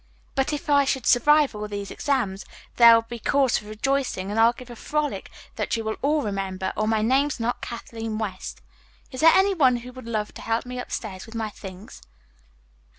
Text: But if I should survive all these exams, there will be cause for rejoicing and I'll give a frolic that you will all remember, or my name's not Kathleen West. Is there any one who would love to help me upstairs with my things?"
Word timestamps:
But 0.33 0.51
if 0.51 0.67
I 0.67 0.83
should 0.83 1.05
survive 1.05 1.53
all 1.53 1.67
these 1.67 1.91
exams, 1.91 2.43
there 2.77 2.95
will 2.95 3.03
be 3.03 3.19
cause 3.19 3.59
for 3.59 3.65
rejoicing 3.67 4.31
and 4.31 4.39
I'll 4.39 4.51
give 4.51 4.71
a 4.71 4.75
frolic 4.75 5.29
that 5.57 5.77
you 5.77 5.83
will 5.83 5.97
all 6.01 6.23
remember, 6.23 6.73
or 6.75 6.87
my 6.87 7.03
name's 7.03 7.39
not 7.39 7.61
Kathleen 7.61 8.17
West. 8.17 8.61
Is 9.11 9.21
there 9.21 9.31
any 9.35 9.53
one 9.53 9.75
who 9.85 9.91
would 9.93 10.07
love 10.07 10.33
to 10.33 10.41
help 10.41 10.65
me 10.65 10.79
upstairs 10.79 11.27
with 11.27 11.35
my 11.35 11.51
things?" 11.51 12.01